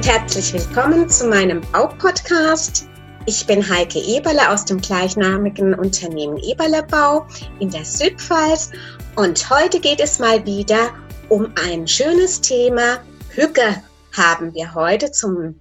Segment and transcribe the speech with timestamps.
[0.00, 2.86] und herzlich willkommen zu meinem Baupodcast.
[3.26, 7.26] Ich bin Heike Eberle aus dem gleichnamigen Unternehmen Eberle Bau
[7.58, 8.70] in der Südpfalz
[9.16, 10.94] und heute geht es mal wieder
[11.28, 13.04] um ein schönes Thema.
[13.28, 13.84] Hücke
[14.16, 15.60] haben wir heute zum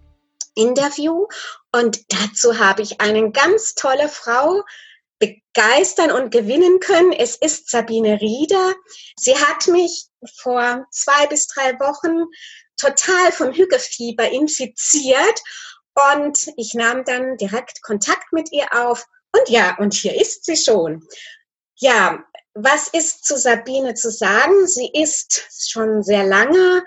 [0.55, 1.27] Interview
[1.73, 4.63] und dazu habe ich eine ganz tolle Frau
[5.19, 7.11] begeistern und gewinnen können.
[7.11, 8.73] Es ist Sabine Rieder.
[9.17, 10.05] Sie hat mich
[10.37, 12.29] vor zwei bis drei Wochen
[12.79, 15.41] total vom Hügefieber infiziert
[16.13, 20.57] und ich nahm dann direkt Kontakt mit ihr auf und ja, und hier ist sie
[20.57, 21.03] schon.
[21.75, 22.23] Ja,
[22.53, 24.67] was ist zu Sabine zu sagen?
[24.67, 26.83] Sie ist schon sehr lange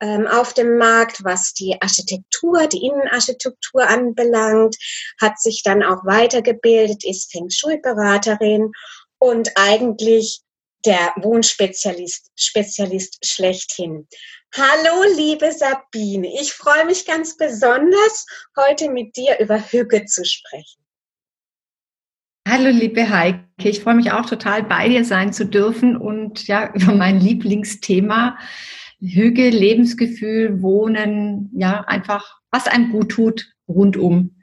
[0.00, 4.76] ähm, auf dem Markt, was die Architektur, die Innenarchitektur anbelangt,
[5.20, 8.70] hat sich dann auch weitergebildet, ist Feng Shui-Beraterin
[9.18, 10.40] und eigentlich
[10.84, 14.06] der Wohnspezialist Spezialist schlechthin.
[14.54, 16.28] Hallo, liebe Sabine.
[16.40, 20.82] Ich freue mich ganz besonders, heute mit dir über Hüge zu sprechen.
[22.48, 23.44] Hallo, liebe Heike.
[23.62, 28.38] Ich freue mich auch total, bei dir sein zu dürfen und ja, über mein Lieblingsthema
[29.00, 34.42] Hüge, Lebensgefühl, Wohnen, ja, einfach, was einem gut tut, rundum,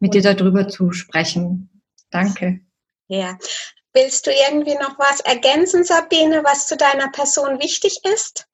[0.00, 1.82] mit dir darüber zu sprechen.
[2.10, 2.60] Danke.
[3.06, 3.38] Ja.
[3.92, 8.48] Willst du irgendwie noch was ergänzen, Sabine, was zu deiner Person wichtig ist?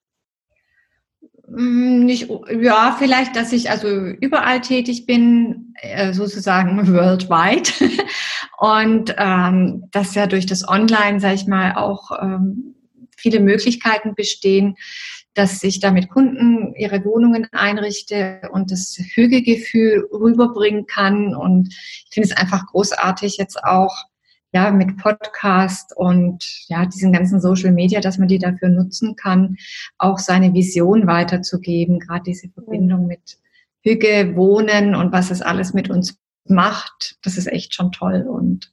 [1.50, 2.28] Mm, nicht,
[2.60, 7.70] ja, vielleicht, dass ich also überall tätig bin, äh, sozusagen worldwide.
[8.58, 12.74] Und ähm, dass ja durch das Online, sage ich mal, auch ähm,
[13.16, 14.76] viele Möglichkeiten bestehen,
[15.34, 21.34] dass ich da mit Kunden ihre Wohnungen einrichte und das Hügelgefühl rüberbringen kann.
[21.34, 24.04] Und ich finde es einfach großartig jetzt auch,
[24.52, 29.56] ja, mit Podcast und ja, diesen ganzen Social Media, dass man die dafür nutzen kann,
[29.98, 33.38] auch seine Vision weiterzugeben, gerade diese Verbindung mit
[33.82, 37.16] Hüge, Wohnen und was es alles mit uns macht.
[37.22, 38.72] Das ist echt schon toll und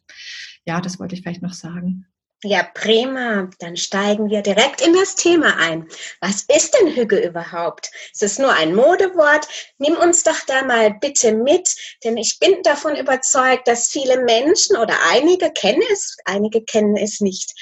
[0.66, 2.06] ja, das wollte ich vielleicht noch sagen.
[2.44, 3.50] Ja, prima.
[3.60, 5.88] Dann steigen wir direkt in das Thema ein.
[6.22, 7.90] Was ist denn Hüge überhaupt?
[8.14, 9.48] Es ist nur ein Modewort.
[9.80, 14.78] Nimm uns doch da mal bitte mit, denn ich bin davon überzeugt, dass viele Menschen
[14.78, 17.54] oder einige kennen es, einige kennen es nicht.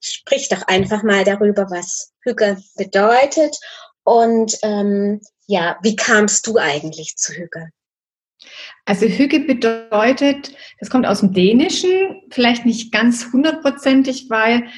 [0.00, 3.56] Sprich doch einfach mal darüber, was Hüge bedeutet
[4.04, 7.70] und ähm, ja, wie kamst du eigentlich zu Hüge?
[8.84, 14.68] Also Hüge bedeutet, das kommt aus dem Dänischen, vielleicht nicht ganz hundertprozentig, weil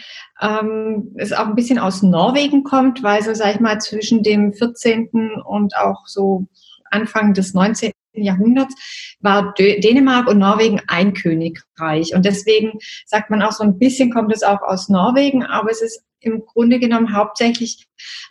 [0.41, 4.53] ähm, es auch ein bisschen aus Norwegen kommt, weil so, sag ich mal, zwischen dem
[4.53, 5.09] 14.
[5.45, 6.47] und auch so
[6.91, 7.93] Anfang des 19.
[8.15, 8.75] Jahrhunderts
[9.21, 12.15] war Dänemark und Norwegen ein Königreich.
[12.15, 15.81] Und deswegen sagt man auch so ein bisschen kommt es auch aus Norwegen, aber es
[15.81, 17.87] ist im Grunde genommen hauptsächlich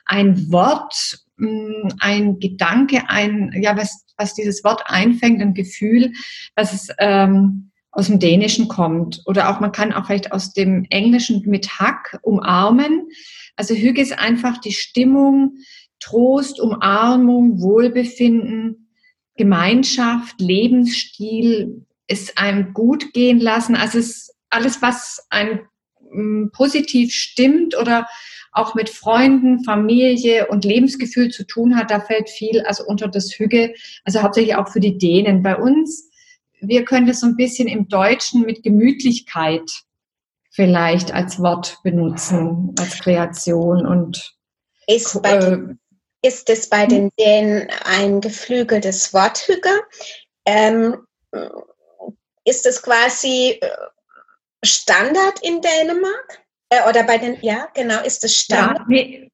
[0.05, 6.11] ein Wort, mm, ein Gedanke, ein, ja, was was dieses Wort einfängt, ein Gefühl,
[6.55, 9.21] dass es ähm, aus dem Dänischen kommt.
[9.25, 13.07] Oder auch man kann auch vielleicht aus dem Englischen mit Hack umarmen.
[13.55, 15.55] Also Hüge ist einfach die Stimmung,
[15.99, 18.89] Trost, Umarmung, Wohlbefinden,
[19.35, 23.75] Gemeinschaft, Lebensstil, es einem gut gehen lassen.
[23.75, 25.61] Also es alles, was einem
[26.11, 28.07] mm, positiv stimmt oder
[28.51, 31.91] auch mit Freunden, Familie und Lebensgefühl zu tun hat.
[31.91, 33.73] Da fällt viel also unter das Hüge,
[34.03, 35.43] also hauptsächlich auch für die Dänen.
[35.43, 36.09] Bei uns,
[36.59, 39.69] wir können das so ein bisschen im Deutschen mit Gemütlichkeit
[40.51, 44.35] vielleicht als Wort benutzen, als Kreation und
[44.87, 45.57] ist, äh,
[46.21, 49.69] ist es bei den Dänen ein geflügeltes Wort Hüge?
[50.45, 51.05] Ähm,
[52.43, 53.69] ist es quasi äh,
[54.63, 56.41] Standard in Dänemark?
[56.69, 58.79] Äh, oder bei den, ja, genau, ist das Standard?
[58.79, 59.31] Ja, nee.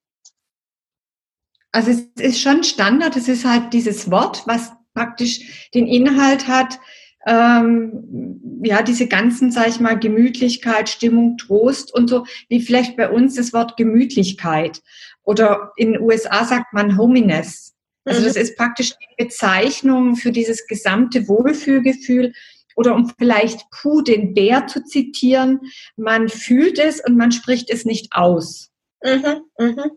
[1.72, 6.78] Also es ist schon Standard, es ist halt dieses Wort, was praktisch den Inhalt hat,
[7.26, 13.10] ähm, ja, diese ganzen, sag ich mal, Gemütlichkeit, Stimmung, Trost und so, wie vielleicht bei
[13.10, 14.80] uns das Wort Gemütlichkeit.
[15.22, 17.74] Oder in den USA sagt man Hominess.
[18.04, 18.24] Also mhm.
[18.24, 22.32] das ist praktisch die Bezeichnung für dieses gesamte Wohlfühlgefühl,
[22.76, 25.60] oder um vielleicht Puh, den Bär zu zitieren,
[25.96, 28.70] man fühlt es und man spricht es nicht aus.
[29.02, 29.90] Mhm, mh.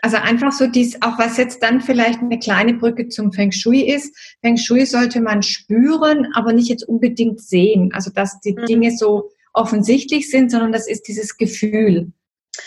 [0.00, 3.82] Also einfach so dies, auch was jetzt dann vielleicht eine kleine Brücke zum Feng Shui
[3.82, 4.16] ist.
[4.40, 7.90] Feng Shui sollte man spüren, aber nicht jetzt unbedingt sehen.
[7.92, 8.66] Also dass die mhm.
[8.66, 12.10] Dinge so offensichtlich sind, sondern das ist dieses Gefühl.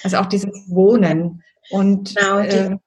[0.04, 1.44] Also auch dieses Wohnen.
[1.72, 2.78] Und genau, die, äh,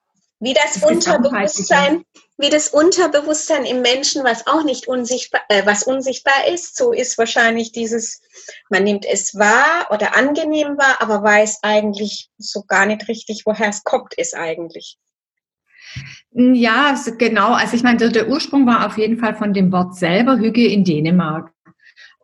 [0.40, 2.04] wie das, das Unterbewusstsein,
[2.38, 7.19] wie das Unterbewusstsein im Menschen, was auch nicht unsichtbar, äh, was unsichtbar ist, so ist
[7.19, 8.23] wahrscheinlich dieses,
[8.70, 13.69] man nimmt es wahr oder angenehm wahr, aber weiß eigentlich so gar nicht richtig, woher
[13.69, 14.99] es kommt, ist eigentlich.
[16.31, 17.55] Ja, genau.
[17.55, 20.84] Also ich meine, der Ursprung war auf jeden Fall von dem Wort selber Hüge in
[20.84, 21.52] Dänemark.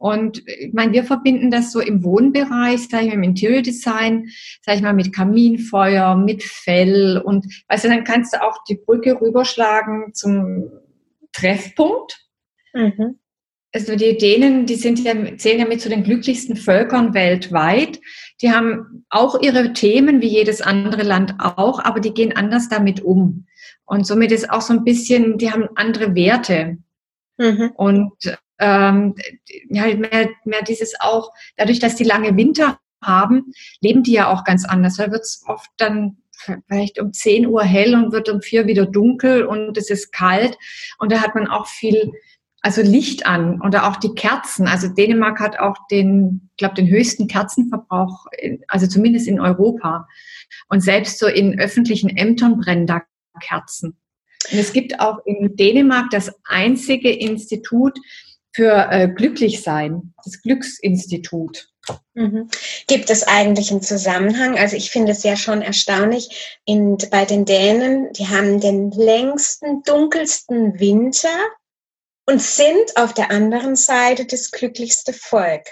[0.04, 4.28] Und ich meine, wir verbinden das so im Wohnbereich, sage ich mal, im Interior Design,
[4.60, 8.74] sage ich mal, mit Kaminfeuer, mit Fell und weißt du, dann kannst du auch die
[8.74, 10.68] Brücke rüberschlagen zum
[11.32, 12.18] Treffpunkt.
[12.74, 13.18] Mhm.
[13.72, 17.98] Also die Dänen, die sind ja, zählen ja mit zu den glücklichsten Völkern weltweit.
[18.42, 23.00] Die haben auch ihre Themen, wie jedes andere Land auch, aber die gehen anders damit
[23.00, 23.46] um.
[23.86, 26.76] Und somit ist auch so ein bisschen, die haben andere Werte.
[27.38, 27.72] Mhm.
[27.74, 29.14] Und ähm,
[29.68, 34.44] ja, mehr, mehr dieses auch, dadurch, dass die lange Winter haben, leben die ja auch
[34.44, 34.96] ganz anders.
[34.96, 36.18] Da wird es oft dann
[36.68, 40.56] vielleicht um 10 Uhr hell und wird um 4 wieder dunkel und es ist kalt.
[40.98, 42.12] Und da hat man auch viel,
[42.60, 44.66] also Licht an oder auch die Kerzen.
[44.66, 48.26] Also Dänemark hat auch den, ich glaube, den höchsten Kerzenverbrauch,
[48.68, 50.08] also zumindest in Europa.
[50.68, 53.02] Und selbst so in öffentlichen Ämtern brennen da
[53.40, 53.96] Kerzen.
[54.52, 57.98] Und es gibt auch in Dänemark das einzige Institut,
[58.54, 61.68] für äh, Glücklichsein, das Glücksinstitut.
[62.14, 62.48] Mhm.
[62.86, 64.56] Gibt es eigentlich einen Zusammenhang?
[64.58, 69.82] Also ich finde es ja schon erstaunlich, in, bei den Dänen, die haben den längsten,
[69.82, 71.36] dunkelsten Winter
[72.26, 75.66] und sind auf der anderen Seite das glücklichste Volk.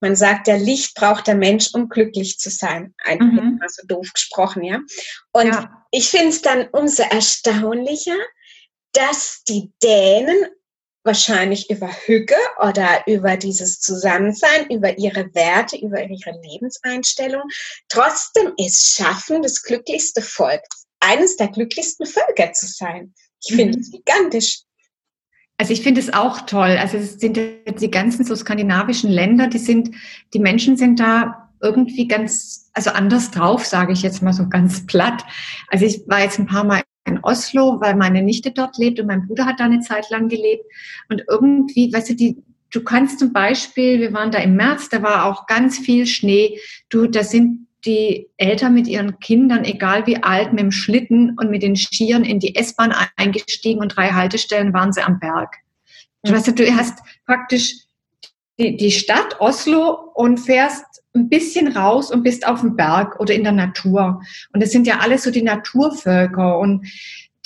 [0.00, 2.94] Man sagt, der Licht braucht der Mensch, um glücklich zu sein.
[3.04, 3.58] Einfach mhm.
[3.58, 4.80] mal so doof gesprochen, ja.
[5.32, 5.86] Und ja.
[5.92, 8.16] ich finde es dann umso erstaunlicher,
[8.92, 10.46] dass die Dänen
[11.04, 17.42] wahrscheinlich über Hüge oder über dieses Zusammensein, über ihre Werte, über ihre Lebenseinstellung,
[17.88, 20.62] trotzdem es schaffen, das glücklichste Volk,
[21.00, 23.14] eines der glücklichsten Völker zu sein.
[23.44, 23.98] Ich finde es mhm.
[23.98, 24.62] gigantisch.
[25.58, 26.76] Also ich finde es auch toll.
[26.78, 29.94] Also es sind die ganzen so skandinavischen Länder, die sind,
[30.32, 34.84] die Menschen sind da irgendwie ganz, also anders drauf, sage ich jetzt mal so ganz
[34.86, 35.24] platt.
[35.68, 39.06] Also ich war jetzt ein paar Mal in Oslo, weil meine Nichte dort lebt und
[39.06, 40.64] mein Bruder hat da eine Zeit lang gelebt.
[41.08, 45.02] Und irgendwie, weißt du, die, du kannst zum Beispiel, wir waren da im März, da
[45.02, 46.58] war auch ganz viel Schnee.
[46.88, 51.50] Du, da sind die Eltern mit ihren Kindern, egal wie alt, mit dem Schlitten und
[51.50, 55.56] mit den Skiern in die S-Bahn eingestiegen und drei Haltestellen waren sie am Berg.
[56.22, 57.84] Du, weißt du, du hast praktisch
[58.58, 63.34] die, die Stadt Oslo und fährst ein bisschen raus und bist auf dem Berg oder
[63.34, 64.20] in der Natur.
[64.52, 66.86] Und das sind ja alles so die Naturvölker und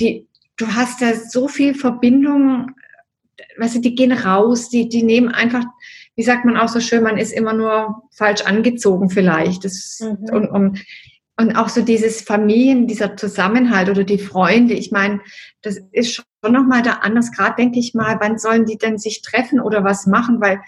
[0.01, 0.27] die,
[0.57, 2.73] du hast ja so viel Verbindung,
[3.59, 5.65] weißt du, die gehen raus, die, die nehmen einfach,
[6.17, 9.65] wie sagt man auch so schön, man ist immer nur falsch angezogen vielleicht.
[9.65, 10.35] Das, mhm.
[10.35, 10.85] und, und,
[11.37, 15.21] und auch so dieses Familien, dieser Zusammenhalt oder die Freunde, ich meine,
[15.61, 17.33] das ist schon nochmal da anders.
[17.33, 20.61] Gerade denke ich mal, wann sollen die denn sich treffen oder was machen, weil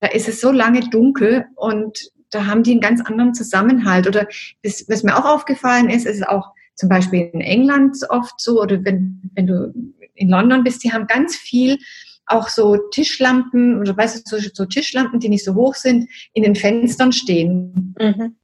[0.00, 4.06] da ist es so lange dunkel und da haben die einen ganz anderen Zusammenhalt.
[4.06, 4.26] Oder
[4.62, 8.84] das, was mir auch aufgefallen ist, ist auch zum Beispiel in England oft so, oder
[8.84, 9.72] wenn, wenn du
[10.14, 11.78] in London bist, die haben ganz viel
[12.26, 16.42] auch so Tischlampen oder weißt du, so, so Tischlampen, die nicht so hoch sind, in
[16.42, 17.94] den Fenstern stehen.
[17.98, 18.36] Mhm.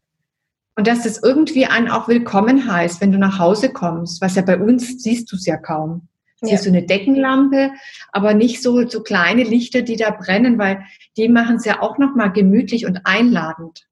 [0.77, 4.43] Und dass das irgendwie einen auch willkommen heißt, wenn du nach Hause kommst, was ja
[4.43, 6.09] bei uns siehst du es ja kaum.
[6.41, 6.71] Siehst ja.
[6.71, 7.73] du eine Deckenlampe,
[8.13, 10.85] aber nicht so, so kleine Lichter, die da brennen, weil
[11.17, 13.87] die machen es ja auch nochmal gemütlich und einladend.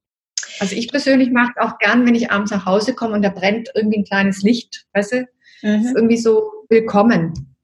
[0.59, 3.71] Also ich persönlich mache auch gern, wenn ich abends nach Hause komme und da brennt
[3.75, 5.27] irgendwie ein kleines Licht, weißt du?
[5.63, 5.87] Mhm.
[5.87, 7.55] ist irgendwie so willkommen.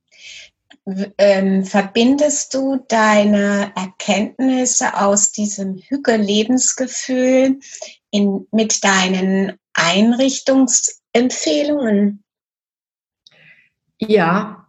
[1.18, 7.58] Ähm, verbindest du deine Erkenntnisse aus diesem Hügel-Lebensgefühl
[8.50, 12.25] mit deinen Einrichtungsempfehlungen?
[13.99, 14.67] Ja,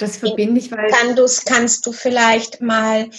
[0.00, 0.90] das verbinde ich, weil.
[0.90, 1.16] Kann
[1.46, 3.10] kannst du vielleicht mal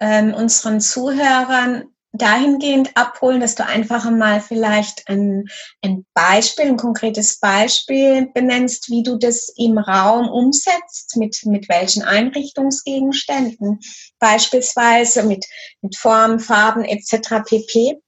[0.00, 5.46] ähm, unseren Zuhörern dahingehend abholen, dass du einfach mal vielleicht ein,
[5.82, 12.02] ein Beispiel, ein konkretes Beispiel benennst, wie du das im Raum umsetzt, mit, mit welchen
[12.02, 13.80] Einrichtungsgegenständen,
[14.18, 15.46] beispielsweise mit,
[15.80, 17.42] mit Formen, Farben etc.
[17.46, 18.01] pp.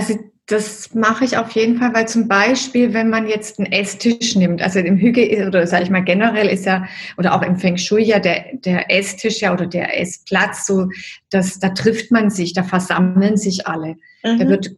[0.00, 4.34] Also das mache ich auf jeden Fall, weil zum Beispiel, wenn man jetzt einen Esstisch
[4.34, 6.86] nimmt, also im Hüge oder sage ich mal generell ist ja
[7.18, 10.88] oder auch im Feng Shui ja der, der Esstisch ja oder der Essplatz so,
[11.28, 13.96] dass da trifft man sich, da versammeln sich alle.
[14.24, 14.38] Mhm.
[14.38, 14.70] Da wird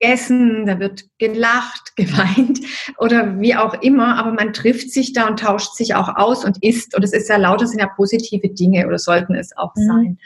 [0.00, 2.60] gegessen, da wird gelacht, geweint
[2.96, 6.64] oder wie auch immer, aber man trifft sich da und tauscht sich auch aus und
[6.64, 9.86] isst und es ist ja lauter sind ja positive Dinge oder sollten es auch mhm.
[9.86, 10.18] sein.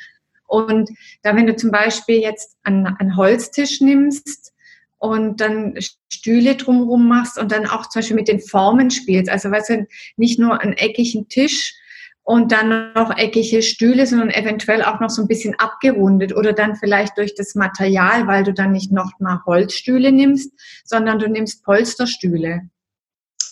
[0.47, 0.91] Und
[1.23, 4.53] da, wenn du zum Beispiel jetzt einen, einen Holztisch nimmst,
[4.99, 5.75] und dann
[6.11, 9.31] Stühle drumherum machst und dann auch zum Beispiel mit den Formen spielst.
[9.31, 9.87] Also weißt du,
[10.17, 11.75] nicht nur einen eckigen Tisch
[12.23, 16.75] und dann noch eckige Stühle, sondern eventuell auch noch so ein bisschen abgerundet oder dann
[16.75, 20.53] vielleicht durch das Material, weil du dann nicht noch mal Holzstühle nimmst,
[20.85, 22.63] sondern du nimmst Polsterstühle.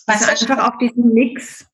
[0.07, 1.65] Was also einfach auf diesen Mix.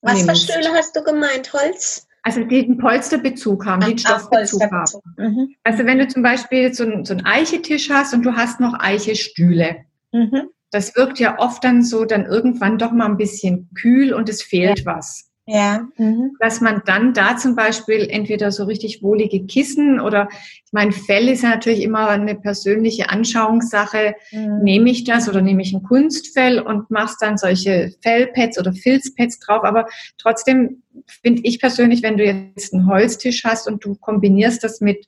[0.00, 0.46] Was nimmst.
[0.46, 1.52] für Stühle hast du gemeint?
[1.52, 2.07] Holz?
[2.28, 5.00] Also die einen Polsterbezug haben, die einen Stoffbezug haben.
[5.16, 5.54] Mhm.
[5.64, 8.74] Also wenn du zum Beispiel so, ein, so einen Eichetisch hast und du hast noch
[8.78, 9.76] Eichestühle,
[10.12, 10.50] mhm.
[10.70, 14.42] das wirkt ja oft dann so dann irgendwann doch mal ein bisschen kühl und es
[14.42, 14.84] fehlt ja.
[14.84, 15.27] was.
[15.50, 15.88] Ja.
[15.96, 16.36] Mhm.
[16.40, 21.26] Dass man dann da zum Beispiel entweder so richtig wohlige Kissen oder, ich meine, Fell
[21.30, 24.14] ist ja natürlich immer eine persönliche Anschauungssache.
[24.30, 24.58] Mhm.
[24.62, 29.38] Nehme ich das oder nehme ich ein Kunstfell und machst dann solche Fellpads oder Filzpads
[29.38, 29.64] drauf.
[29.64, 29.86] Aber
[30.18, 35.06] trotzdem finde ich persönlich, wenn du jetzt einen Holztisch hast und du kombinierst das mit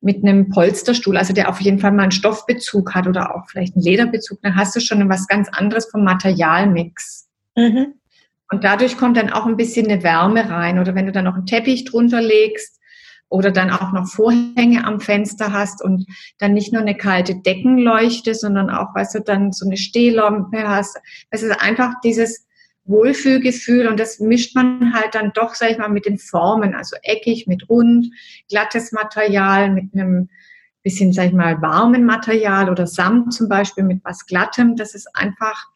[0.00, 3.74] mit einem Polsterstuhl, also der auf jeden Fall mal einen Stoffbezug hat oder auch vielleicht
[3.74, 7.28] einen Lederbezug, dann hast du schon was ganz anderes vom Materialmix.
[7.56, 7.97] Mhm.
[8.50, 10.78] Und dadurch kommt dann auch ein bisschen eine Wärme rein.
[10.78, 12.78] Oder wenn du dann noch einen Teppich drunter legst
[13.28, 16.06] oder dann auch noch Vorhänge am Fenster hast und
[16.38, 20.98] dann nicht nur eine kalte Deckenleuchte, sondern auch, weißt du, dann so eine Stehlampe hast.
[21.30, 22.46] Es ist einfach dieses
[22.84, 26.96] Wohlfühlgefühl und das mischt man halt dann doch, sag ich mal, mit den Formen, also
[27.02, 28.06] eckig, mit rund,
[28.48, 30.30] glattes Material, mit einem
[30.82, 34.74] bisschen, sag ich mal, warmen Material oder Samt zum Beispiel mit was Glattem.
[34.74, 35.66] Das ist einfach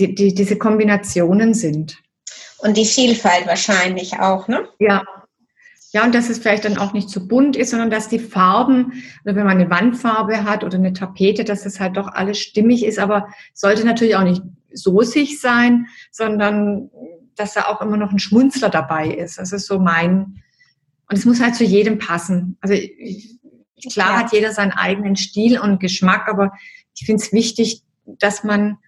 [0.00, 1.98] die, die, diese Kombinationen sind.
[2.58, 4.68] Und die Vielfalt wahrscheinlich auch, ne?
[4.78, 5.02] Ja.
[5.92, 9.02] Ja, und dass es vielleicht dann auch nicht zu bunt ist, sondern dass die Farben,
[9.24, 12.84] oder wenn man eine Wandfarbe hat oder eine Tapete, dass es halt doch alles stimmig
[12.84, 14.42] ist, aber sollte natürlich auch nicht
[14.72, 16.90] soßig sein, sondern
[17.34, 19.38] dass da auch immer noch ein Schmunzler dabei ist.
[19.38, 20.42] Das ist so mein,
[21.08, 22.56] und es muss halt zu jedem passen.
[22.60, 22.74] Also
[23.92, 26.52] klar hat jeder seinen eigenen Stil und Geschmack, aber
[26.94, 28.78] ich finde es wichtig, dass man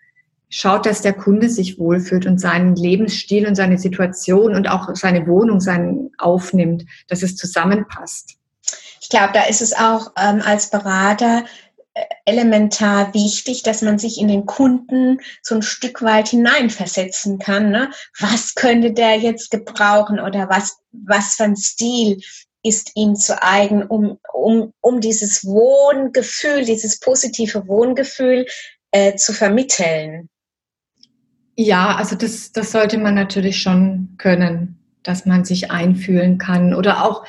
[0.52, 5.26] schaut, dass der Kunde sich wohlfühlt und seinen Lebensstil und seine Situation und auch seine
[5.26, 8.36] Wohnung seinen aufnimmt, dass es zusammenpasst.
[9.00, 11.44] Ich glaube, da ist es auch ähm, als Berater
[11.94, 17.70] äh, elementar wichtig, dass man sich in den Kunden so ein Stück weit hineinversetzen kann.
[17.70, 17.90] Ne?
[18.20, 22.20] Was könnte der jetzt gebrauchen oder was, was für ein Stil
[22.62, 28.46] ist ihm zu eigen, um, um, um dieses Wohngefühl, dieses positive Wohngefühl
[28.90, 30.28] äh, zu vermitteln?
[31.56, 37.04] Ja, also das, das sollte man natürlich schon können, dass man sich einfühlen kann oder
[37.04, 37.24] auch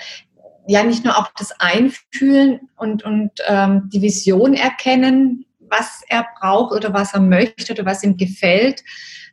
[0.68, 6.74] ja nicht nur auch das Einfühlen und, und ähm, die Vision erkennen, was er braucht
[6.74, 8.84] oder was er möchte oder was ihm gefällt,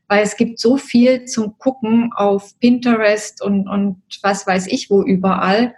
[0.09, 5.03] weil es gibt so viel zum Gucken auf Pinterest und, und was weiß ich wo
[5.03, 5.75] überall.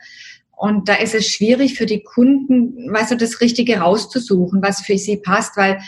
[0.56, 4.96] Und da ist es schwierig für die Kunden, weißt du, das Richtige rauszusuchen, was für
[4.96, 5.80] sie passt, weil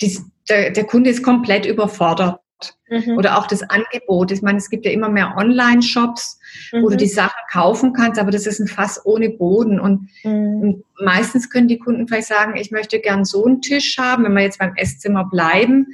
[0.00, 0.18] die,
[0.48, 2.40] der, der Kunde ist komplett überfordert.
[2.88, 3.16] Mhm.
[3.16, 4.30] Oder auch das Angebot.
[4.30, 6.38] Ich meine, es gibt ja immer mehr Online-Shops,
[6.72, 6.82] mhm.
[6.82, 6.98] wo du mhm.
[6.98, 9.80] die Sachen kaufen kannst, aber das ist ein Fass ohne Boden.
[9.80, 10.84] Und mhm.
[11.00, 14.42] meistens können die Kunden vielleicht sagen, ich möchte gern so einen Tisch haben, wenn wir
[14.42, 15.88] jetzt beim Esszimmer bleiben.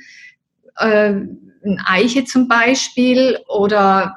[0.76, 1.14] Äh,
[1.64, 4.16] ein Eiche zum Beispiel oder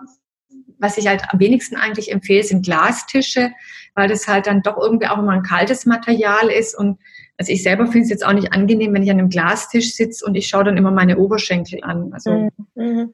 [0.79, 3.51] was ich halt am wenigsten eigentlich empfehle, sind Glastische,
[3.93, 6.99] weil das halt dann doch irgendwie auch immer ein kaltes Material ist und
[7.37, 10.25] also ich selber finde es jetzt auch nicht angenehm, wenn ich an einem Glastisch sitze
[10.25, 12.13] und ich schaue dann immer meine Oberschenkel an.
[12.13, 13.13] Also mhm.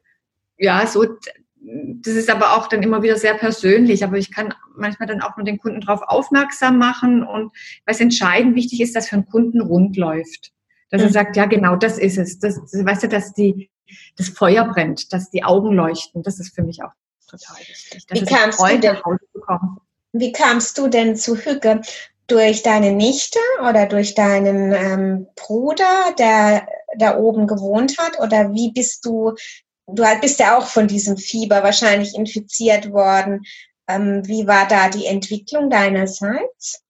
[0.58, 1.06] ja, so
[1.64, 5.38] das ist aber auch dann immer wieder sehr persönlich, aber ich kann manchmal dann auch
[5.38, 7.52] nur den Kunden darauf aufmerksam machen und
[7.86, 10.52] was entscheidend wichtig ist, dass für einen Kunden rund läuft.
[10.90, 11.08] Dass mhm.
[11.08, 12.40] er sagt, ja genau, das ist es.
[12.40, 13.70] Das, weißt du, dass die,
[14.18, 16.92] das Feuer brennt, dass die Augen leuchten, das ist für mich auch
[17.30, 18.06] total wichtig.
[18.10, 18.98] Wie kamst, du denn,
[20.14, 21.82] wie kamst du denn zu Hücke?
[22.32, 26.66] Durch deine Nichte oder durch deinen ähm, Bruder, der
[26.98, 28.20] da oben gewohnt hat?
[28.20, 29.34] Oder wie bist du,
[29.88, 33.42] du bist ja auch von diesem Fieber wahrscheinlich infiziert worden.
[33.88, 36.82] Ähm, wie war da die Entwicklung deinerseits?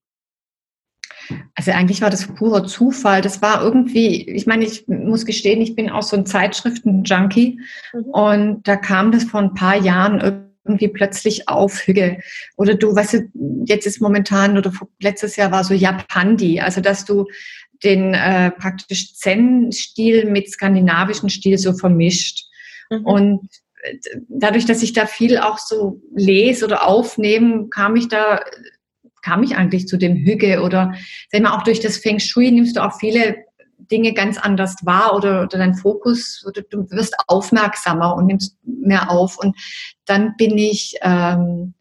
[1.55, 3.21] Also eigentlich war das purer Zufall.
[3.21, 7.60] Das war irgendwie, ich meine, ich muss gestehen, ich bin auch so ein Zeitschriften-Junkie
[7.93, 8.03] mhm.
[8.05, 12.20] und da kam das vor ein paar Jahren irgendwie plötzlich aufhüge.
[12.56, 13.30] Oder du, weißt du,
[13.65, 17.25] jetzt ist momentan oder letztes Jahr war so Japandi, also dass du
[17.84, 22.46] den äh, praktisch Zen-Stil mit skandinavischen Stil so vermischt.
[22.89, 23.06] Mhm.
[23.06, 23.50] Und
[23.82, 23.98] äh,
[24.30, 28.41] dadurch, dass ich da viel auch so lese oder aufnehme, kam ich da
[29.24, 30.96] kam ich eigentlich zu dem Hüge oder
[31.32, 33.46] sag mal auch durch das Feng Shui nimmst du auch viele
[33.89, 39.09] Dinge ganz anders wahr oder, oder dein Fokus, oder du wirst aufmerksamer und nimmst mehr
[39.09, 39.38] auf.
[39.38, 39.55] Und
[40.05, 41.73] dann bin ich, ähm,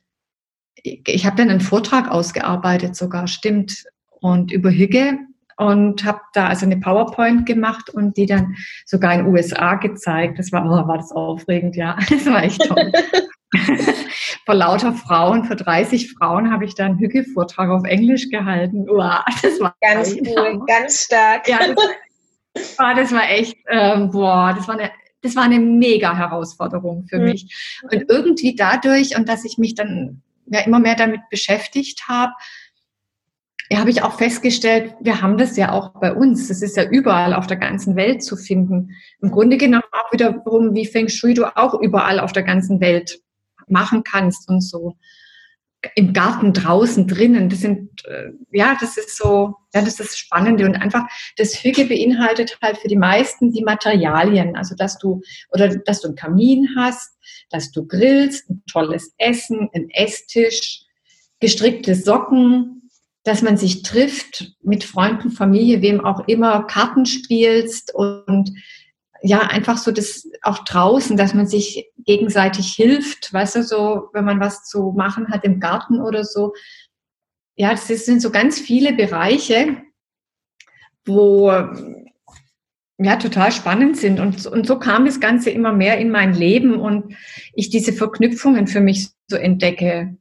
[0.75, 3.85] ich, ich habe dann einen Vortrag ausgearbeitet sogar, stimmt,
[4.21, 5.19] und über Hüge
[5.57, 10.39] und habe da also eine PowerPoint gemacht und die dann sogar in USA gezeigt.
[10.39, 11.97] Das war, war das aufregend, ja.
[12.11, 12.93] Das war echt toll.
[14.47, 18.87] vor lauter Frauen, vor 30 Frauen habe ich da einen Hücke-Vortrag auf Englisch gehalten.
[18.87, 21.49] Wow, das war ganz cool, ganz stark.
[21.49, 24.91] Ja, das, oh, das war echt, ähm, boah, das war eine
[25.23, 27.25] das war eine mega Herausforderung für mhm.
[27.25, 27.79] mich.
[27.83, 32.33] Und irgendwie dadurch und dass ich mich dann ja immer mehr damit beschäftigt habe,
[33.73, 36.49] ja, habe ich auch festgestellt, wir haben das ja auch bei uns.
[36.49, 38.97] Das ist ja überall auf der ganzen Welt zu finden.
[39.23, 43.21] Im Grunde genommen auch wiederum, wie Feng Shui du auch überall auf der ganzen Welt
[43.71, 44.97] machen kannst und so.
[45.95, 47.49] Im Garten, draußen, drinnen.
[47.49, 50.67] Das sind, äh, ja, das ist so, ja, das ist das Spannende.
[50.67, 51.05] Und einfach,
[51.39, 54.57] das Hüge beinhaltet halt für die meisten die Materialien.
[54.57, 55.23] Also, dass du,
[55.53, 57.17] oder dass du einen Kamin hast,
[57.49, 60.83] dass du grillst, ein tolles Essen, ein Esstisch,
[61.41, 62.81] gestrickte Socken,
[63.25, 68.53] dass man sich trifft mit Freunden, Familie, wem auch immer, Karten spielst und
[69.23, 74.25] ja, einfach so das auch draußen, dass man sich gegenseitig hilft, weißt du, so, wenn
[74.25, 76.55] man was zu machen hat im Garten oder so.
[77.57, 79.77] Ja, das sind so ganz viele Bereiche,
[81.05, 81.51] wo
[82.99, 84.21] ja total spannend sind.
[84.21, 87.15] Und, und so kam das Ganze immer mehr in mein Leben und
[87.55, 90.17] ich diese Verknüpfungen für mich so entdecke.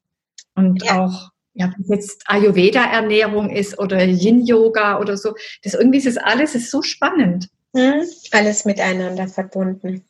[0.56, 1.06] Und ja.
[1.06, 6.56] auch ja, ob jetzt Ayurveda-Ernährung ist oder Yin-Yoga oder so, das irgendwie ist das alles
[6.56, 7.50] ist so spannend.
[7.76, 10.06] Hm, alles miteinander verbunden.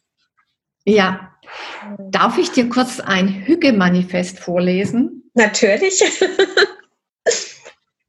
[0.86, 1.34] Ja.
[1.98, 5.30] Darf ich dir kurz ein Hügge-Manifest vorlesen?
[5.34, 6.04] Natürlich.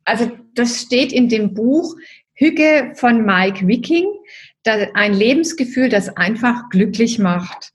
[0.04, 1.96] also das steht in dem Buch
[2.34, 4.06] Hügge von Mike Wicking,
[4.94, 7.72] ein Lebensgefühl, das einfach glücklich macht.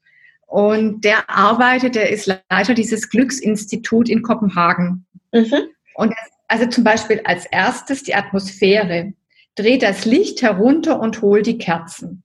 [0.47, 5.05] Und der arbeitet, der ist Leiter dieses Glücksinstitut in Kopenhagen.
[5.31, 5.69] Mhm.
[5.95, 6.13] Und
[6.47, 9.13] also zum Beispiel als erstes die Atmosphäre.
[9.55, 12.23] Dreh das Licht herunter und hol die Kerzen.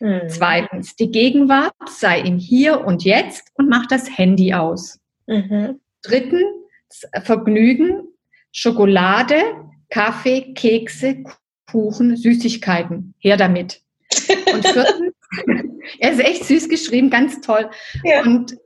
[0.00, 0.22] Mhm.
[0.28, 4.98] Zweitens, die Gegenwart sei im Hier und Jetzt und mach das Handy aus.
[5.26, 5.80] Mhm.
[6.02, 8.08] Drittens, Vergnügen,
[8.52, 9.42] Schokolade,
[9.90, 11.22] Kaffee, Kekse,
[11.70, 13.14] Kuchen, Süßigkeiten.
[13.18, 13.82] Her damit.
[14.52, 15.14] Und viertens,
[15.98, 17.70] er ist echt süß geschrieben, ganz toll.
[18.02, 18.22] Ja.
[18.22, 18.56] Und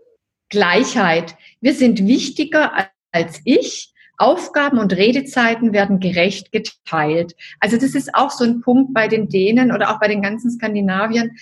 [0.49, 1.37] Gleichheit.
[1.61, 3.93] Wir sind wichtiger als ich.
[4.17, 7.35] Aufgaben und Redezeiten werden gerecht geteilt.
[7.61, 10.51] Also das ist auch so ein Punkt bei den Dänen oder auch bei den ganzen
[10.51, 11.33] Skandinaviern,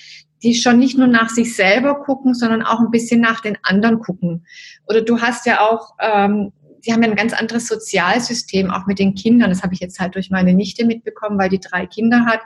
[0.43, 4.01] die schon nicht nur nach sich selber gucken, sondern auch ein bisschen nach den anderen
[4.01, 4.47] gucken.
[4.89, 8.99] Oder du hast ja auch, ähm, sie haben ja ein ganz anderes Sozialsystem, auch mit
[8.99, 9.51] den Kindern.
[9.51, 12.41] Das habe ich jetzt halt durch meine Nichte mitbekommen, weil die drei Kinder hat.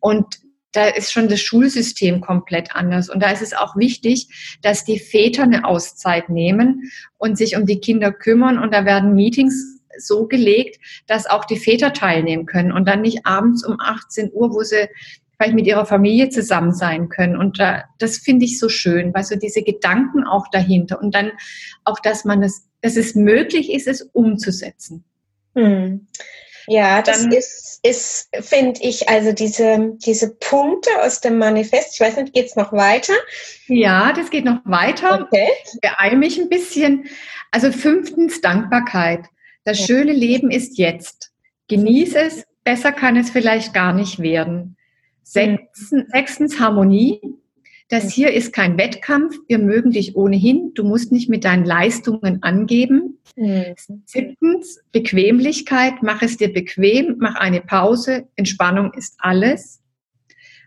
[0.00, 0.26] Und
[0.72, 3.10] da ist schon das Schulsystem komplett anders.
[3.10, 4.28] Und da ist es auch wichtig,
[4.62, 8.58] dass die Väter eine Auszeit nehmen und sich um die Kinder kümmern.
[8.58, 13.26] Und da werden Meetings so gelegt, dass auch die Väter teilnehmen können und dann nicht
[13.26, 14.88] abends um 18 Uhr, wo sie
[15.36, 17.36] vielleicht mit ihrer Familie zusammen sein können.
[17.36, 21.32] Und da, das finde ich so schön, weil so diese Gedanken auch dahinter und dann
[21.84, 25.04] auch, dass man es, dass es möglich ist, es umzusetzen.
[25.54, 26.06] Hm.
[26.66, 32.00] Ja, das Dann, ist, ist finde ich, also diese, diese Punkte aus dem Manifest, ich
[32.00, 33.14] weiß nicht, geht es noch weiter?
[33.66, 35.26] Ja, das geht noch weiter.
[35.26, 35.48] Okay.
[35.64, 37.06] Ich beeile mich ein bisschen.
[37.50, 39.26] Also fünftens Dankbarkeit.
[39.64, 39.86] Das ja.
[39.86, 41.32] schöne Leben ist jetzt.
[41.68, 44.76] Genieße es, besser kann es vielleicht gar nicht werden.
[45.22, 46.06] Sechstens, mhm.
[46.12, 47.20] sechstens Harmonie.
[47.90, 48.08] Das mhm.
[48.08, 49.36] hier ist kein Wettkampf.
[49.48, 50.72] Wir mögen dich ohnehin.
[50.74, 53.18] Du musst nicht mit deinen Leistungen angeben.
[53.36, 53.74] Mhm.
[54.06, 55.94] Siebtens, Bequemlichkeit.
[56.02, 57.16] Mach es dir bequem.
[57.18, 58.28] Mach eine Pause.
[58.36, 59.82] Entspannung ist alles.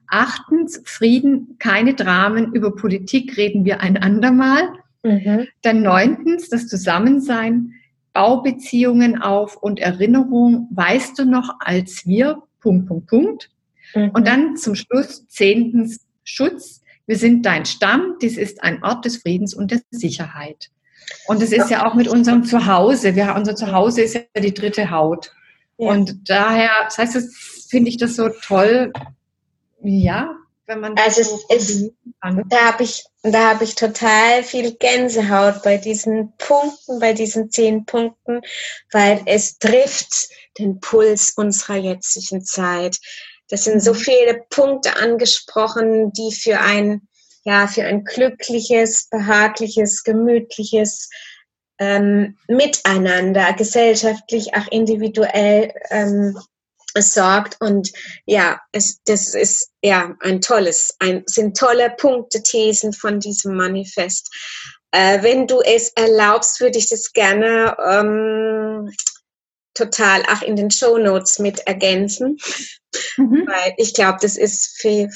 [0.08, 1.56] Achtens, Frieden.
[1.60, 2.54] Keine Dramen.
[2.54, 4.70] Über Politik reden wir ein andermal.
[5.02, 5.48] Mhm.
[5.62, 7.72] Dann neuntens, das Zusammensein.
[8.12, 10.68] Baubeziehungen auf und Erinnerung.
[10.72, 13.50] Weißt du noch, als wir, Punkt, Punkt, Punkt.
[13.96, 14.10] Mhm.
[14.10, 16.83] Und dann zum Schluss, zehntens, Schutz.
[17.06, 20.70] Wir sind dein Stamm, dies ist ein Ort des Friedens und der Sicherheit.
[21.28, 23.16] Und es ist ja auch mit unserem Zuhause.
[23.16, 25.32] Wir, unser Zuhause ist ja die dritte Haut.
[25.78, 25.90] Ja.
[25.90, 28.94] Und daher, das heißt, das finde ich das so toll,
[29.82, 30.30] ja,
[30.66, 31.92] wenn man also so es
[32.48, 37.86] da habe ich, da habe ich total viel Gänsehaut bei diesen Punkten, bei diesen zehn
[37.86, 38.42] Punkten,
[38.92, 42.98] weil es trifft den Puls unserer jetzigen Zeit.
[43.50, 47.08] Das sind so viele Punkte angesprochen, die für ein,
[47.44, 51.10] ja, für ein glückliches, behagliches, gemütliches
[51.80, 56.38] ähm, Miteinander, gesellschaftlich, auch individuell ähm,
[56.98, 57.60] sorgt.
[57.60, 57.92] Und
[58.26, 64.30] ja, es, das ist ja ein tolles, ein, sind tolle Punkte, Thesen von diesem Manifest.
[64.92, 68.92] Äh, wenn du es erlaubst, würde ich das gerne ähm,
[69.74, 72.38] total auch in den Show Notes mit ergänzen,
[73.18, 73.48] mhm.
[73.48, 75.10] weil ich glaube, das ist für,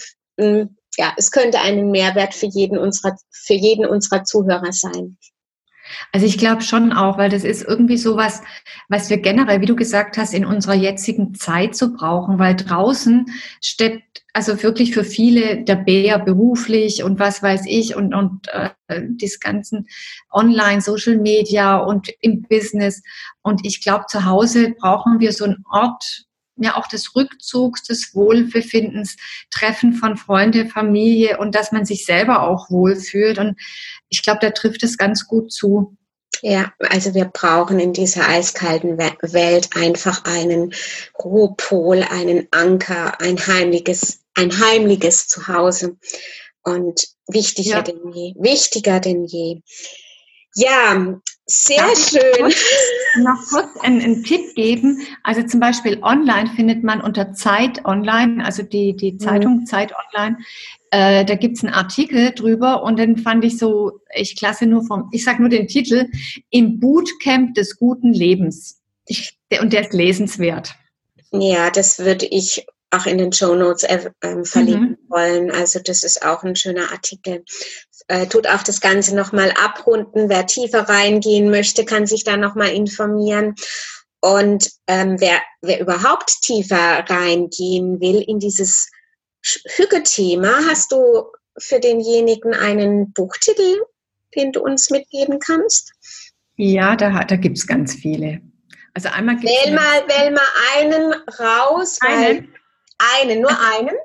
[0.97, 5.17] ja, es könnte einen Mehrwert für jeden unserer, für jeden unserer Zuhörer sein.
[6.11, 8.41] Also ich glaube schon auch, weil das ist irgendwie sowas,
[8.89, 13.25] was wir generell, wie du gesagt hast, in unserer jetzigen Zeit so brauchen, weil draußen
[13.61, 18.69] steckt also wirklich für viele der Bär beruflich und was weiß ich und, und äh,
[18.87, 19.87] das ganzen
[20.31, 23.01] Online, Social Media und im Business.
[23.41, 28.13] Und ich glaube, zu Hause brauchen wir so einen Ort, ja auch des Rückzugs, des
[28.13, 29.17] Wohlbefindens,
[29.49, 33.37] Treffen von Freunde, Familie und dass man sich selber auch wohlfühlt.
[33.39, 33.59] Und
[34.09, 35.97] ich glaube, da trifft es ganz gut zu.
[36.41, 40.73] Ja, also wir brauchen in dieser eiskalten Welt einfach einen
[41.17, 45.97] Ruhepol, einen Anker, ein heimliches, ein heimliches Zuhause.
[46.63, 47.81] Und wichtiger ja.
[47.81, 49.61] denn je, wichtiger denn je.
[50.53, 52.53] Ja, sehr Darf schön.
[53.23, 55.01] noch kurz einen, einen, Tipp geben.
[55.23, 59.19] Also zum Beispiel online findet man unter Zeit Online, also die, die mhm.
[59.19, 59.65] Zeitung mhm.
[59.65, 60.37] Zeit Online,
[60.91, 65.09] äh, da gibt's einen Artikel drüber und den fand ich so, ich klasse nur vom,
[65.11, 66.09] ich sag nur den Titel,
[66.49, 68.81] im Bootcamp des guten Lebens.
[69.05, 70.75] Ich, und der ist lesenswert.
[71.31, 75.09] Ja, das würde ich auch in den Show Notes äh, äh, verlinken mhm.
[75.09, 75.51] wollen.
[75.51, 77.43] Also das ist auch ein schöner Artikel.
[78.07, 80.29] Äh, tut auch das Ganze nochmal abrunden.
[80.29, 83.55] Wer tiefer reingehen möchte, kann sich da nochmal informieren.
[84.21, 88.89] Und ähm, wer, wer überhaupt tiefer reingehen will in dieses
[89.75, 91.25] Hüge-Thema, hast du
[91.57, 93.83] für denjenigen einen Buchtitel,
[94.35, 95.93] den du uns mitgeben kannst?
[96.55, 98.41] Ja, da, da gibt es ganz viele.
[98.93, 100.41] Also einmal wähl mal, wähl mal
[100.77, 101.99] einen raus.
[102.01, 102.56] Einen?
[102.97, 103.95] Einen, nur einen?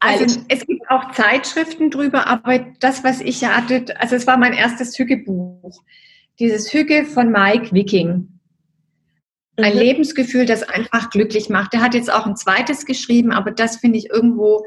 [0.00, 4.52] Also es gibt auch Zeitschriften drüber, aber das, was ich hatte, also es war mein
[4.52, 5.82] erstes Hügge-Buch.
[6.38, 8.28] Dieses Hügge von Mike Wiking.
[9.56, 9.78] Ein mhm.
[9.78, 11.72] Lebensgefühl, das einfach glücklich macht.
[11.72, 14.66] Der hat jetzt auch ein zweites geschrieben, aber das finde ich irgendwo,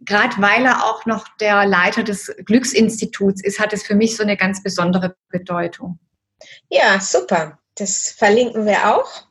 [0.00, 4.22] gerade weil er auch noch der Leiter des Glücksinstituts ist, hat es für mich so
[4.22, 5.98] eine ganz besondere Bedeutung.
[6.70, 7.58] Ja, super.
[7.76, 9.26] Das verlinken wir auch.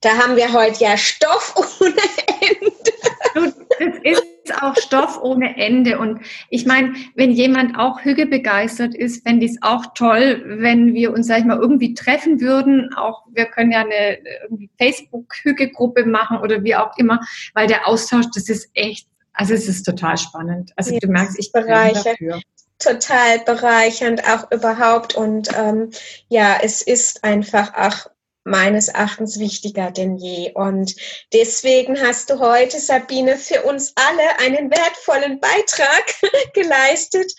[0.00, 1.94] Da haben wir heute ja Stoff ohne
[2.40, 3.54] Ende.
[3.78, 5.98] das ist auch Stoff ohne Ende.
[5.98, 10.94] Und ich meine, wenn jemand auch Hüge begeistert ist, fände ich es auch toll, wenn
[10.94, 12.92] wir uns, sag ich mal, irgendwie treffen würden.
[12.94, 14.18] Auch wir können ja eine
[14.78, 17.20] Facebook-Hüge-Gruppe machen oder wie auch immer,
[17.54, 20.72] weil der Austausch, das ist echt, also es ist total spannend.
[20.76, 22.40] Also du merkst, ich bin dafür
[22.78, 25.90] total bereichernd auch überhaupt und ähm,
[26.28, 28.10] ja, es ist einfach auch
[28.50, 30.52] meines Erachtens wichtiger denn je.
[30.52, 30.94] Und
[31.32, 36.14] deswegen hast du heute, Sabine, für uns alle einen wertvollen Beitrag
[36.54, 37.32] geleistet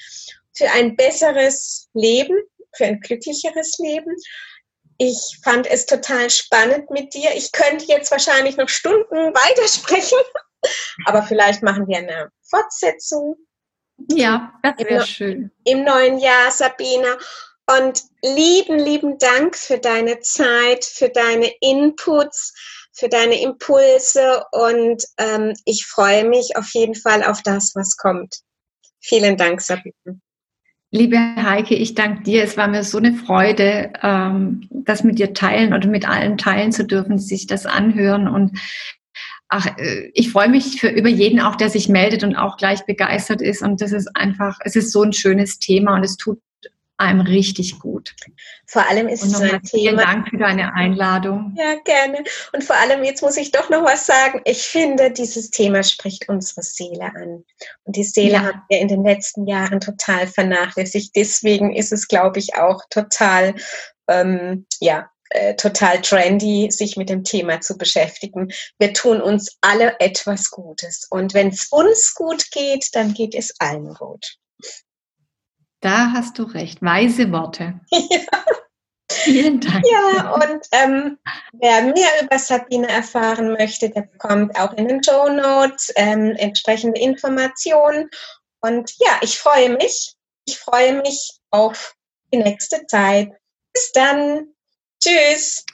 [0.53, 2.35] für ein besseres Leben,
[2.75, 4.15] für ein glücklicheres Leben.
[4.97, 7.31] Ich fand es total spannend mit dir.
[7.35, 10.19] Ich könnte jetzt wahrscheinlich noch Stunden weitersprechen,
[11.05, 13.35] aber vielleicht machen wir eine Fortsetzung.
[14.09, 15.51] Ja, das wäre schön.
[15.63, 17.17] Im neuen Jahr, Sabine.
[17.67, 22.53] Und lieben, lieben Dank für deine Zeit, für deine Inputs,
[22.93, 28.41] für deine Impulse und ähm, ich freue mich auf jeden Fall auf das, was kommt.
[28.99, 30.19] Vielen Dank, Sabine.
[30.93, 32.43] Liebe Heike, ich danke dir.
[32.43, 36.73] Es war mir so eine Freude, ähm, das mit dir teilen oder mit allen teilen
[36.73, 38.27] zu dürfen, die sich das anhören.
[38.27, 38.59] Und
[39.47, 42.85] ach, äh, ich freue mich für, über jeden auch, der sich meldet und auch gleich
[42.85, 43.61] begeistert ist.
[43.61, 46.41] Und das ist einfach, es ist so ein schönes Thema und es tut
[47.01, 48.15] einem richtig gut.
[48.65, 49.61] Vor allem ist es ein Thema.
[49.63, 51.55] Vielen Dank für deine Einladung.
[51.57, 52.23] Ja, gerne.
[52.53, 54.41] Und vor allem, jetzt muss ich doch noch was sagen.
[54.45, 57.43] Ich finde, dieses Thema spricht unsere Seele an.
[57.83, 58.43] Und die Seele ja.
[58.43, 61.15] haben wir in den letzten Jahren total vernachlässigt.
[61.15, 63.55] Deswegen ist es, glaube ich, auch total,
[64.07, 68.51] ähm, ja, äh, total trendy, sich mit dem Thema zu beschäftigen.
[68.79, 71.07] Wir tun uns alle etwas Gutes.
[71.09, 74.37] Und wenn es uns gut geht, dann geht es allen gut.
[75.81, 76.81] Da hast du recht.
[76.81, 77.79] Weise Worte.
[77.91, 78.21] Ja.
[79.11, 79.83] Vielen Dank.
[79.85, 81.17] Ja, und ähm,
[81.51, 86.99] wer mehr über Sabine erfahren möchte, der bekommt auch in den Show Notes ähm, entsprechende
[86.99, 88.09] Informationen.
[88.61, 90.15] Und ja, ich freue mich.
[90.45, 91.95] Ich freue mich auf
[92.33, 93.31] die nächste Zeit.
[93.73, 94.53] Bis dann.
[95.03, 95.65] Tschüss.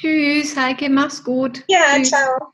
[0.00, 1.62] Tschüss, Heike, mach's gut.
[1.68, 2.10] Ja, Tschüss.
[2.10, 2.53] ciao.